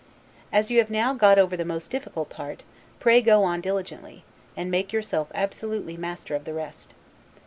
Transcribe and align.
As 0.51 0.71
you 0.71 0.79
have 0.79 0.89
now 0.89 1.13
got 1.13 1.37
over 1.37 1.55
the 1.55 1.63
most 1.63 1.91
difficult 1.91 2.31
part, 2.31 2.63
pray 2.99 3.21
go 3.21 3.43
on 3.43 3.61
diligently, 3.61 4.23
and 4.57 4.71
make 4.71 4.91
yourself 4.91 5.27
absolutely 5.35 5.95
master 5.95 6.33
of 6.33 6.43
the 6.45 6.55
rest. 6.55 6.95